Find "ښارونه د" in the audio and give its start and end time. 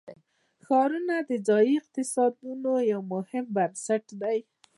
0.65-1.31